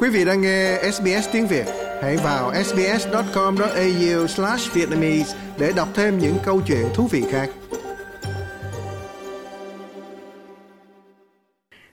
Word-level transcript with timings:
Quý 0.00 0.08
vị 0.08 0.24
đang 0.24 0.40
nghe 0.40 0.90
SBS 0.92 1.28
tiếng 1.32 1.46
Việt, 1.46 1.66
hãy 2.02 2.16
vào 2.16 2.64
sbs.com.au/vietnamese 2.64 5.36
để 5.58 5.72
đọc 5.76 5.88
thêm 5.94 6.18
những 6.18 6.36
câu 6.44 6.62
chuyện 6.66 6.86
thú 6.94 7.06
vị 7.06 7.24
khác. 7.30 7.50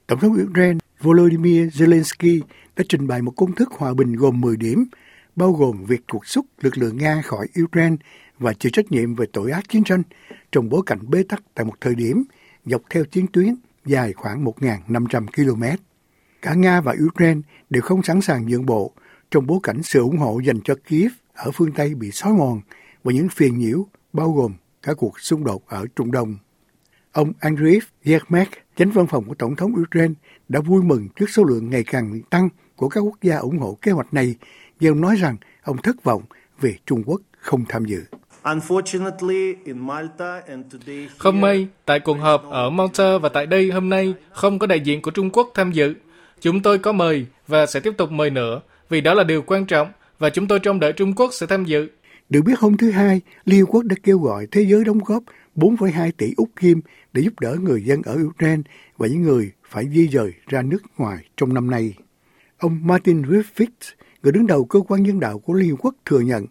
Tổng 0.08 0.20
thống 0.20 0.38
Ukraine 0.50 0.80
Volodymyr 1.02 1.82
Zelensky 1.82 2.42
đã 2.78 2.84
trình 2.90 3.08
bày 3.08 3.22
một 3.22 3.34
công 3.36 3.56
thức 3.56 3.72
hòa 3.72 3.94
bình 3.94 4.16
gồm 4.16 4.42
10 4.42 4.58
điểm, 4.58 4.86
bao 5.36 5.52
gồm 5.52 5.86
việc 5.86 6.02
trục 6.08 6.28
xuất 6.28 6.46
lực 6.62 6.78
lượng 6.78 6.98
Nga 6.98 7.22
khỏi 7.22 7.48
Ukraine 7.64 7.96
và 8.40 8.54
chịu 8.54 8.70
trách 8.74 8.92
nhiệm 8.92 9.16
về 9.16 9.26
tội 9.34 9.52
ác 9.52 9.70
chiến 9.70 9.84
tranh 9.84 10.04
trong 10.52 10.70
bối 10.70 10.82
cảnh 10.86 11.00
bế 11.10 11.24
tắc 11.30 11.44
tại 11.54 11.66
một 11.66 11.76
thời 11.82 11.96
điểm 11.96 12.24
dọc 12.66 12.82
theo 12.90 13.06
chiến 13.06 13.26
tuyến 13.34 13.56
dài 13.86 14.14
khoảng 14.14 14.46
1.500 14.46 15.28
km. 15.28 15.64
Cả 16.46 16.54
Nga 16.54 16.82
và 16.82 16.96
Ukraine 17.08 17.42
đều 17.70 17.82
không 17.82 18.04
sẵn 18.04 18.22
sàng 18.22 18.48
nhượng 18.48 18.66
bộ 18.66 18.92
trong 19.32 19.48
bối 19.48 19.60
cảnh 19.64 19.84
sự 19.84 20.00
ủng 20.00 20.18
hộ 20.18 20.40
dành 20.40 20.62
cho 20.64 20.76
Kiev 20.88 21.12
ở 21.34 21.52
phương 21.52 21.72
Tây 21.72 21.96
bị 21.96 22.12
xói 22.12 22.34
mòn 22.34 22.62
và 23.04 23.14
những 23.14 23.30
phiền 23.30 23.58
nhiễu 23.58 23.88
bao 24.14 24.32
gồm 24.32 24.54
cả 24.84 24.94
cuộc 24.94 25.20
xung 25.20 25.44
đột 25.44 25.68
ở 25.68 25.86
Trung 25.96 26.12
Đông. 26.12 26.38
Ông 27.12 27.32
Andriy 27.40 27.80
Yermak, 28.04 28.50
chánh 28.76 28.92
văn 28.92 29.08
phòng 29.08 29.24
của 29.24 29.34
Tổng 29.34 29.56
thống 29.56 29.74
Ukraine, 29.82 30.14
đã 30.50 30.60
vui 30.60 30.84
mừng 30.84 31.08
trước 31.16 31.30
số 31.30 31.44
lượng 31.44 31.70
ngày 31.70 31.84
càng 31.84 32.22
tăng 32.30 32.50
của 32.76 32.90
các 32.90 33.00
quốc 33.00 33.18
gia 33.22 33.38
ủng 33.38 33.60
hộ 33.60 33.78
kế 33.82 33.92
hoạch 33.92 34.14
này, 34.14 34.36
nhưng 34.80 35.02
nói 35.02 35.16
rằng 35.16 35.38
ông 35.64 35.78
thất 35.78 36.04
vọng 36.04 36.24
về 36.62 36.76
Trung 36.86 37.04
Quốc 37.06 37.22
không 37.40 37.66
tham 37.70 37.86
dự. 37.86 38.04
Không 41.18 41.42
may, 41.42 41.68
tại 41.86 42.00
cuộc 42.00 42.14
họp 42.14 42.44
ở 42.50 42.70
Malta 42.70 43.18
và 43.18 43.30
tại 43.30 43.46
đây 43.46 43.72
hôm 43.72 43.90
nay 43.90 44.14
không 44.32 44.60
có 44.60 44.68
đại 44.68 44.80
diện 44.80 45.02
của 45.02 45.12
Trung 45.12 45.30
Quốc 45.30 45.52
tham 45.54 45.72
dự. 45.72 45.94
Chúng 46.42 46.62
tôi 46.62 46.80
có 46.80 46.92
mời 46.92 47.26
và 47.48 47.66
sẽ 47.66 47.80
tiếp 47.80 47.94
tục 47.98 48.12
mời 48.12 48.30
nữa, 48.30 48.62
vì 48.90 49.02
đó 49.02 49.14
là 49.14 49.24
điều 49.24 49.42
quan 49.42 49.66
trọng 49.66 49.92
và 50.20 50.30
chúng 50.30 50.48
tôi 50.48 50.60
trông 50.60 50.80
đợi 50.80 50.94
Trung 50.94 51.14
Quốc 51.16 51.34
sẽ 51.34 51.46
tham 51.48 51.66
dự. 51.66 51.88
Được 52.30 52.42
biết 52.42 52.60
hôm 52.60 52.78
thứ 52.78 52.92
Hai, 52.92 53.22
Liên 53.46 53.60
Hợp 53.60 53.66
Quốc 53.70 53.84
đã 53.84 53.96
kêu 54.04 54.20
gọi 54.20 54.48
thế 54.52 54.62
giới 54.62 54.84
đóng 54.84 55.00
góp 55.06 55.24
4,2 55.56 56.12
tỷ 56.18 56.34
Úc 56.38 56.50
Kim 56.56 56.82
để 57.14 57.22
giúp 57.22 57.40
đỡ 57.40 57.56
người 57.62 57.84
dân 57.84 58.02
ở 58.02 58.18
Ukraine 58.28 58.62
và 58.98 59.08
những 59.08 59.22
người 59.22 59.52
phải 59.70 59.86
di 59.90 60.08
dời 60.08 60.34
ra 60.48 60.62
nước 60.62 60.84
ngoài 60.98 61.18
trong 61.38 61.54
năm 61.54 61.72
nay. 61.72 61.94
Ông 62.58 62.80
Martin 62.84 63.22
Griffith, 63.22 63.94
người 64.24 64.32
đứng 64.32 64.48
đầu 64.48 64.66
cơ 64.66 64.80
quan 64.80 65.04
nhân 65.04 65.20
đạo 65.20 65.40
của 65.40 65.54
Liên 65.54 65.70
Hợp 65.70 65.76
Quốc 65.80 65.96
thừa 66.06 66.20
nhận 66.20 66.46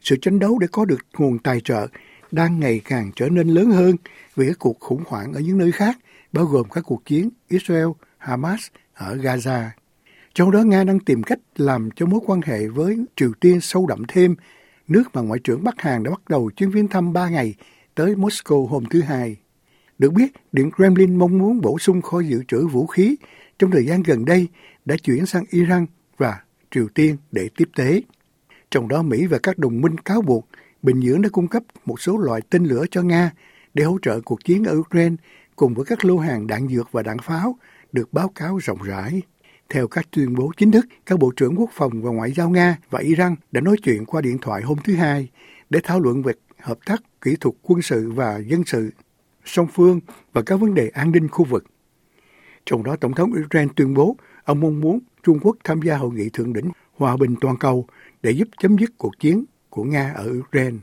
sự 0.00 0.16
tranh 0.16 0.38
đấu 0.38 0.58
để 0.58 0.66
có 0.72 0.84
được 0.84 0.98
nguồn 1.18 1.38
tài 1.38 1.60
trợ 1.60 1.86
đang 2.30 2.60
ngày 2.60 2.80
càng 2.84 3.10
trở 3.16 3.28
nên 3.28 3.48
lớn 3.48 3.70
hơn 3.70 3.96
vì 4.36 4.46
các 4.48 4.56
cuộc 4.58 4.80
khủng 4.80 5.02
hoảng 5.06 5.32
ở 5.32 5.40
những 5.40 5.58
nơi 5.58 5.72
khác, 5.72 5.98
bao 6.32 6.44
gồm 6.44 6.68
các 6.70 6.84
cuộc 6.86 7.04
chiến 7.04 7.30
Israel. 7.48 7.86
Hamas 8.20 8.66
ở 8.94 9.16
Gaza. 9.16 9.68
Trong 10.34 10.50
đó 10.50 10.62
Nga 10.62 10.84
đang 10.84 11.00
tìm 11.00 11.22
cách 11.22 11.38
làm 11.56 11.90
cho 11.96 12.06
mối 12.06 12.20
quan 12.26 12.40
hệ 12.44 12.66
với 12.66 13.04
Triều 13.16 13.32
Tiên 13.40 13.60
sâu 13.60 13.86
đậm 13.86 14.02
thêm, 14.08 14.34
nước 14.88 15.02
mà 15.14 15.20
Ngoại 15.20 15.40
trưởng 15.44 15.64
Bắc 15.64 15.80
Hàn 15.80 16.02
đã 16.02 16.10
bắt 16.10 16.20
đầu 16.28 16.50
chuyến 16.56 16.70
viếng 16.70 16.88
thăm 16.88 17.12
3 17.12 17.28
ngày 17.28 17.54
tới 17.94 18.14
Moscow 18.14 18.66
hôm 18.66 18.84
thứ 18.84 19.00
Hai. 19.00 19.36
Được 19.98 20.12
biết, 20.12 20.32
Điện 20.52 20.70
Kremlin 20.76 21.16
mong 21.16 21.38
muốn 21.38 21.60
bổ 21.60 21.78
sung 21.78 22.02
kho 22.02 22.20
dự 22.20 22.42
trữ 22.48 22.66
vũ 22.66 22.86
khí 22.86 23.16
trong 23.58 23.70
thời 23.70 23.86
gian 23.86 24.02
gần 24.02 24.24
đây 24.24 24.48
đã 24.84 24.96
chuyển 24.96 25.26
sang 25.26 25.44
Iran 25.50 25.86
và 26.16 26.40
Triều 26.70 26.88
Tiên 26.94 27.16
để 27.32 27.48
tiếp 27.56 27.68
tế. 27.76 28.02
Trong 28.70 28.88
đó 28.88 29.02
Mỹ 29.02 29.26
và 29.26 29.38
các 29.42 29.58
đồng 29.58 29.80
minh 29.80 29.98
cáo 29.98 30.22
buộc 30.22 30.48
Bình 30.82 31.00
Nhưỡng 31.00 31.22
đã 31.22 31.28
cung 31.32 31.48
cấp 31.48 31.62
một 31.86 32.00
số 32.00 32.18
loại 32.18 32.40
tên 32.50 32.64
lửa 32.64 32.84
cho 32.90 33.02
Nga 33.02 33.30
để 33.74 33.84
hỗ 33.84 33.98
trợ 34.02 34.20
cuộc 34.20 34.44
chiến 34.44 34.64
ở 34.64 34.76
Ukraine 34.78 35.16
cùng 35.56 35.74
với 35.74 35.84
các 35.84 36.04
lô 36.04 36.18
hàng 36.18 36.46
đạn 36.46 36.68
dược 36.68 36.92
và 36.92 37.02
đạn 37.02 37.18
pháo 37.18 37.56
được 37.92 38.12
báo 38.12 38.28
cáo 38.28 38.58
rộng 38.58 38.82
rãi. 38.82 39.22
Theo 39.68 39.88
các 39.88 40.06
tuyên 40.10 40.34
bố 40.34 40.52
chính 40.56 40.72
thức, 40.72 40.86
các 41.06 41.18
bộ 41.18 41.32
trưởng 41.36 41.54
quốc 41.56 41.70
phòng 41.72 42.02
và 42.02 42.10
ngoại 42.10 42.32
giao 42.32 42.50
Nga 42.50 42.76
và 42.90 42.98
Iran 43.00 43.36
đã 43.52 43.60
nói 43.60 43.76
chuyện 43.82 44.06
qua 44.06 44.20
điện 44.20 44.38
thoại 44.38 44.62
hôm 44.62 44.78
thứ 44.84 44.94
Hai 44.94 45.28
để 45.70 45.80
thảo 45.84 46.00
luận 46.00 46.22
về 46.22 46.32
hợp 46.58 46.78
tác 46.86 47.02
kỹ 47.20 47.36
thuật 47.40 47.54
quân 47.62 47.82
sự 47.82 48.10
và 48.10 48.38
dân 48.38 48.64
sự 48.66 48.90
song 49.44 49.66
phương 49.72 50.00
và 50.32 50.42
các 50.42 50.56
vấn 50.56 50.74
đề 50.74 50.88
an 50.88 51.12
ninh 51.12 51.28
khu 51.28 51.44
vực. 51.44 51.64
Trong 52.66 52.82
đó, 52.82 52.96
Tổng 52.96 53.14
thống 53.14 53.32
Ukraine 53.44 53.72
tuyên 53.76 53.94
bố 53.94 54.16
ông 54.44 54.60
mong 54.60 54.80
muốn 54.80 54.98
Trung 55.22 55.38
Quốc 55.42 55.56
tham 55.64 55.82
gia 55.82 55.96
hội 55.96 56.10
nghị 56.12 56.28
thượng 56.28 56.52
đỉnh 56.52 56.70
hòa 56.96 57.16
bình 57.16 57.34
toàn 57.40 57.56
cầu 57.56 57.86
để 58.22 58.30
giúp 58.30 58.48
chấm 58.58 58.78
dứt 58.78 58.90
cuộc 58.98 59.18
chiến 59.18 59.44
của 59.70 59.84
Nga 59.84 60.12
ở 60.16 60.32
Ukraine. 60.38 60.78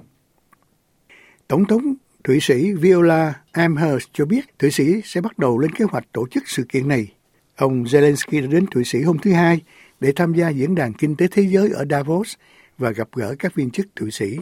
Tổng 1.47 1.65
thống 1.65 1.93
Thụy 2.27 2.39
Sĩ 2.39 2.73
Viola 2.73 3.33
Amherst 3.51 4.07
cho 4.13 4.25
biết 4.25 4.59
Thụy 4.59 4.71
Sĩ 4.71 5.01
sẽ 5.03 5.21
bắt 5.21 5.39
đầu 5.39 5.57
lên 5.59 5.71
kế 5.71 5.85
hoạch 5.85 6.03
tổ 6.11 6.27
chức 6.31 6.43
sự 6.47 6.63
kiện 6.69 6.87
này. 6.87 7.07
Ông 7.55 7.83
Zelensky 7.83 8.41
đã 8.41 8.47
đến 8.47 8.65
Thụy 8.67 8.83
Sĩ 8.83 9.01
hôm 9.01 9.17
thứ 9.19 9.31
Hai 9.31 9.61
để 9.99 10.11
tham 10.15 10.33
gia 10.33 10.49
diễn 10.49 10.75
đàn 10.75 10.93
kinh 10.93 11.15
tế 11.15 11.27
thế 11.31 11.43
giới 11.43 11.69
ở 11.69 11.85
Davos 11.89 12.33
và 12.77 12.91
gặp 12.91 13.07
gỡ 13.15 13.35
các 13.39 13.55
viên 13.55 13.71
chức 13.71 13.87
Thụy 13.95 14.11
Sĩ. 14.11 14.37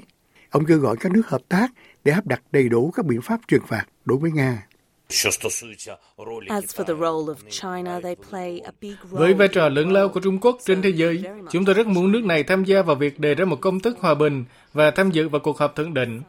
Ông 0.49 0.65
kêu 0.65 0.77
gọi 0.77 0.97
các 0.99 1.11
nước 1.11 1.27
hợp 1.27 1.41
tác 1.49 1.71
để 2.03 2.11
áp 2.11 2.27
đặt 2.27 2.41
đầy 2.51 2.69
đủ 2.69 2.91
các 2.95 3.05
biện 3.05 3.21
pháp 3.21 3.39
trừng 3.47 3.63
phạt 3.67 3.85
đối 4.05 4.17
với 4.17 4.31
Nga. 4.31 4.67
Với 9.09 9.33
vai 9.33 9.47
trò 9.47 9.69
lớn 9.69 9.91
lao 9.91 10.09
của 10.09 10.19
Trung 10.19 10.39
Quốc 10.39 10.57
trên 10.65 10.81
thế 10.81 10.89
giới, 10.89 11.23
chúng 11.51 11.65
tôi 11.65 11.75
rất 11.75 11.87
muốn 11.87 12.11
nước 12.11 12.23
này 12.23 12.43
tham 12.43 12.63
gia 12.63 12.81
vào 12.81 12.95
việc 12.95 13.19
đề 13.19 13.35
ra 13.35 13.45
một 13.45 13.61
công 13.61 13.79
thức 13.79 13.97
hòa 13.99 14.15
bình 14.15 14.45
và 14.73 14.91
tham 14.91 15.11
dự 15.11 15.29
vào 15.29 15.41
cuộc 15.41 15.57
họp 15.57 15.75
thượng 15.75 15.93
đỉnh. 15.93 16.21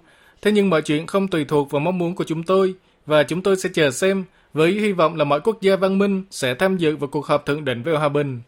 Thế 0.42 0.52
nhưng 0.52 0.70
mọi 0.70 0.82
chuyện 0.82 1.06
không 1.06 1.28
tùy 1.28 1.44
thuộc 1.44 1.70
vào 1.70 1.80
mong 1.80 1.98
muốn 1.98 2.14
của 2.14 2.24
chúng 2.24 2.42
tôi, 2.42 2.74
và 3.06 3.22
chúng 3.22 3.42
tôi 3.42 3.56
sẽ 3.56 3.68
chờ 3.74 3.90
xem 3.90 4.24
với 4.52 4.72
hy 4.72 4.92
vọng 4.92 5.16
là 5.16 5.24
mọi 5.24 5.40
quốc 5.40 5.60
gia 5.60 5.76
văn 5.76 5.98
minh 5.98 6.24
sẽ 6.30 6.54
tham 6.54 6.76
dự 6.76 6.96
vào 6.96 7.08
cuộc 7.08 7.26
họp 7.26 7.46
thượng 7.46 7.64
đỉnh 7.64 7.82
về 7.82 7.96
hòa 7.96 8.08
bình. 8.08 8.40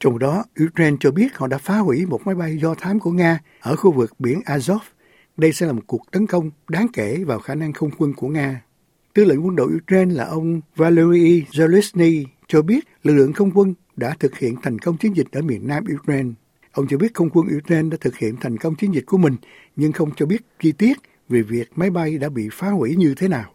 Trong 0.00 0.18
đó, 0.18 0.44
Ukraine 0.64 0.96
cho 1.00 1.10
biết 1.10 1.36
họ 1.36 1.46
đã 1.46 1.58
phá 1.58 1.78
hủy 1.78 2.06
một 2.06 2.20
máy 2.24 2.34
bay 2.34 2.56
do 2.56 2.74
thám 2.74 3.00
của 3.00 3.10
Nga 3.10 3.38
ở 3.60 3.76
khu 3.76 3.92
vực 3.92 4.10
biển 4.18 4.40
Azov. 4.44 4.78
Đây 5.36 5.52
sẽ 5.52 5.66
là 5.66 5.72
một 5.72 5.82
cuộc 5.86 6.10
tấn 6.10 6.26
công 6.26 6.50
đáng 6.68 6.86
kể 6.92 7.24
vào 7.26 7.38
khả 7.38 7.54
năng 7.54 7.72
không 7.72 7.90
quân 7.98 8.12
của 8.12 8.28
Nga. 8.28 8.62
Tư 9.14 9.24
lệnh 9.24 9.46
quân 9.46 9.56
đội 9.56 9.70
Ukraine 9.82 10.14
là 10.14 10.24
ông 10.24 10.60
Valery 10.76 11.44
Zelensky 11.50 12.24
cho 12.48 12.62
biết 12.62 12.80
lực 13.02 13.14
lượng 13.14 13.32
không 13.32 13.50
quân 13.54 13.74
đã 13.96 14.14
thực 14.20 14.38
hiện 14.38 14.56
thành 14.62 14.78
công 14.78 14.96
chiến 14.96 15.16
dịch 15.16 15.26
ở 15.32 15.42
miền 15.42 15.66
Nam 15.66 15.84
Ukraine. 15.94 16.30
Ông 16.72 16.86
cho 16.88 16.98
biết 16.98 17.14
không 17.14 17.30
quân 17.30 17.46
Ukraine 17.58 17.88
đã 17.90 17.96
thực 18.00 18.16
hiện 18.16 18.36
thành 18.40 18.56
công 18.56 18.74
chiến 18.74 18.94
dịch 18.94 19.06
của 19.06 19.18
mình, 19.18 19.36
nhưng 19.76 19.92
không 19.92 20.10
cho 20.16 20.26
biết 20.26 20.42
chi 20.60 20.72
tiết 20.72 20.98
về 21.28 21.42
việc 21.42 21.70
máy 21.76 21.90
bay 21.90 22.18
đã 22.18 22.28
bị 22.28 22.48
phá 22.52 22.68
hủy 22.70 22.96
như 22.96 23.14
thế 23.16 23.28
nào. 23.28 23.52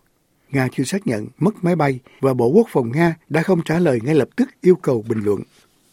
Nga 0.51 0.67
chưa 0.71 0.83
xác 0.83 1.07
nhận 1.07 1.27
mất 1.37 1.63
máy 1.63 1.75
bay 1.75 1.99
và 2.19 2.33
Bộ 2.33 2.47
Quốc 2.47 2.67
phòng 2.69 2.91
Nga 2.91 3.15
đã 3.29 3.41
không 3.41 3.61
trả 3.65 3.79
lời 3.79 3.99
ngay 4.03 4.15
lập 4.15 4.29
tức 4.35 4.49
yêu 4.61 4.75
cầu 4.75 5.05
bình 5.09 5.19
luận. 5.23 5.41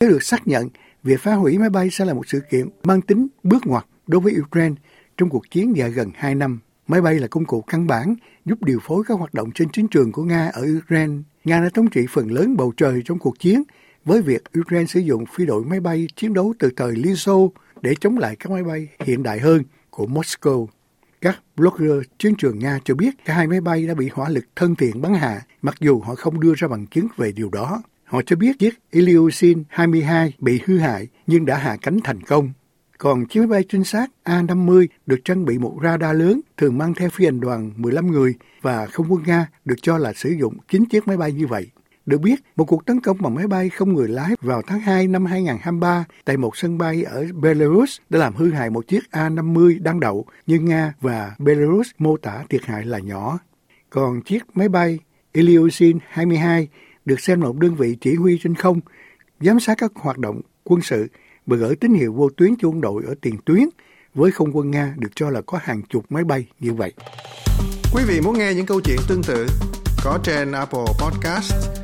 Nếu 0.01 0.11
được 0.11 0.23
xác 0.23 0.49
nhận, 0.49 0.69
việc 1.03 1.21
phá 1.21 1.35
hủy 1.35 1.59
máy 1.59 1.71
bay 1.71 1.91
sẽ 1.91 2.05
là 2.05 2.15
một 2.15 2.29
sự 2.29 2.41
kiện 2.51 2.69
mang 2.83 3.03
tính 3.03 3.27
bước 3.43 3.67
ngoặt 3.67 3.87
đối 4.07 4.21
với 4.21 4.35
Ukraine 4.41 4.75
trong 5.17 5.29
cuộc 5.29 5.51
chiến 5.51 5.77
dài 5.77 5.91
gần 5.91 6.11
2 6.15 6.35
năm. 6.35 6.59
Máy 6.87 7.01
bay 7.01 7.15
là 7.15 7.27
công 7.27 7.45
cụ 7.45 7.61
căn 7.61 7.87
bản 7.87 8.15
giúp 8.45 8.63
điều 8.63 8.79
phối 8.83 9.05
các 9.09 9.19
hoạt 9.19 9.35
động 9.35 9.51
trên 9.55 9.69
chiến 9.69 9.89
trường 9.89 10.13
của 10.13 10.23
Nga 10.25 10.51
ở 10.53 10.67
Ukraine. 10.79 11.15
Nga 11.45 11.61
đã 11.61 11.69
thống 11.75 11.91
trị 11.91 12.07
phần 12.11 12.33
lớn 12.33 12.57
bầu 12.57 12.73
trời 12.77 13.03
trong 13.05 13.19
cuộc 13.19 13.39
chiến 13.39 13.63
với 14.05 14.23
việc 14.23 14.43
Ukraine 14.61 14.87
sử 14.87 15.01
dụng 15.01 15.25
phi 15.27 15.47
đội 15.47 15.65
máy 15.65 15.81
bay 15.81 16.09
chiến 16.17 16.35
đấu 16.35 16.55
từ 16.59 16.71
thời 16.77 16.93
Liên 16.93 17.17
Xô 17.17 17.53
để 17.81 17.95
chống 18.01 18.19
lại 18.19 18.37
các 18.37 18.51
máy 18.53 18.65
bay 18.65 18.89
hiện 19.01 19.23
đại 19.23 19.41
hơn 19.41 19.63
của 19.91 20.07
Moscow. 20.07 20.67
Các 21.21 21.43
blogger 21.57 22.03
chiến 22.19 22.35
trường 22.35 22.59
Nga 22.59 22.79
cho 22.85 22.95
biết 22.95 23.11
cả 23.25 23.35
hai 23.35 23.47
máy 23.47 23.61
bay 23.61 23.87
đã 23.87 23.95
bị 23.95 24.09
hỏa 24.13 24.29
lực 24.29 24.45
thân 24.57 24.75
thiện 24.75 25.03
bắn 25.03 25.15
hạ, 25.15 25.43
mặc 25.63 25.75
dù 25.81 26.01
họ 26.01 26.15
không 26.15 26.41
đưa 26.41 26.55
ra 26.57 26.69
bằng 26.69 26.87
chứng 26.87 27.07
về 27.17 27.33
điều 27.33 27.51
đó. 27.51 27.83
Họ 28.05 28.23
cho 28.27 28.37
biết 28.37 28.59
chiếc 28.59 28.75
Ilyushin 28.91 29.65
22 29.69 30.33
bị 30.39 30.61
hư 30.65 30.79
hại 30.79 31.09
nhưng 31.27 31.47
đã 31.47 31.57
hạ 31.57 31.77
cánh 31.83 31.99
thành 32.05 32.21
công. 32.21 32.53
Còn 32.99 33.27
chiếc 33.27 33.41
máy 33.41 33.47
bay 33.47 33.65
trinh 33.69 33.85
sát 33.85 34.11
A-50 34.23 34.87
được 35.07 35.19
trang 35.25 35.45
bị 35.45 35.59
một 35.59 35.79
radar 35.83 36.17
lớn, 36.17 36.41
thường 36.57 36.79
mang 36.79 36.95
theo 36.95 37.11
phi 37.11 37.25
hành 37.25 37.41
đoàn 37.41 37.73
15 37.77 38.11
người 38.11 38.35
và 38.63 38.87
không 38.87 39.07
quân 39.09 39.23
Nga 39.27 39.47
được 39.65 39.77
cho 39.83 39.99
là 39.99 40.13
sử 40.13 40.31
dụng 40.31 40.59
9 40.69 40.85
chiếc 40.87 41.09
máy 41.09 41.17
bay 41.17 41.33
như 41.33 41.47
vậy. 41.47 41.67
Được 42.07 42.21
biết, 42.21 42.41
một 42.57 42.65
cuộc 42.65 42.87
tấn 42.87 43.01
công 43.01 43.23
bằng 43.23 43.35
máy 43.35 43.47
bay 43.47 43.69
không 43.69 43.95
người 43.95 44.09
lái 44.09 44.31
vào 44.41 44.63
tháng 44.63 44.81
2 44.81 45.07
năm 45.07 45.27
2023 45.27 46.05
tại 46.25 46.37
một 46.37 46.57
sân 46.57 46.79
bay 46.79 47.03
ở 47.03 47.27
Belarus 47.35 47.99
đã 48.11 48.19
làm 48.19 48.35
hư 48.35 48.51
hại 48.51 48.71
một 48.71 48.87
chiếc 48.89 49.11
A-50 49.11 49.83
đang 49.83 50.01
đậu, 50.01 50.27
nhưng 50.47 50.65
Nga 50.65 50.95
và 51.01 51.35
Belarus 51.39 51.91
mô 51.99 52.17
tả 52.17 52.45
thiệt 52.49 52.65
hại 52.65 52.85
là 52.85 52.99
nhỏ. 52.99 53.39
Còn 53.91 54.23
chiếc 54.23 54.43
máy 54.55 54.69
bay 54.69 54.99
Ilyushin 55.33 55.99
22 56.09 56.69
được 57.05 57.21
xem 57.21 57.41
là 57.41 57.47
một 57.47 57.57
đơn 57.57 57.75
vị 57.75 57.97
chỉ 58.01 58.15
huy 58.15 58.39
trên 58.43 58.55
không, 58.55 58.81
giám 59.41 59.61
sát 59.61 59.79
các 59.79 59.93
hoạt 59.95 60.19
động 60.19 60.41
quân 60.65 60.83
sự 60.83 61.09
và 61.47 61.57
gửi 61.57 61.77
tín 61.77 61.95
hiệu 61.95 62.13
vô 62.13 62.29
tuyến 62.37 62.55
cho 62.59 62.69
quân 62.69 62.81
đội 62.81 63.03
ở 63.07 63.15
tiền 63.21 63.37
tuyến 63.45 63.65
với 64.15 64.31
không 64.31 64.57
quân 64.57 64.71
Nga 64.71 64.95
được 64.99 65.11
cho 65.15 65.31
là 65.31 65.41
có 65.41 65.59
hàng 65.63 65.83
chục 65.83 66.05
máy 66.09 66.25
bay 66.25 66.47
như 66.61 66.75
vậy. 66.75 66.93
Quý 67.95 68.03
vị 68.09 68.21
muốn 68.21 68.39
nghe 68.39 68.55
những 68.55 68.67
câu 68.67 68.81
chuyện 68.81 68.99
tương 69.09 69.23
tự 69.23 69.47
có 70.05 70.19
trên 70.25 70.53
Apple 70.53 70.85
Podcast, 71.01 71.84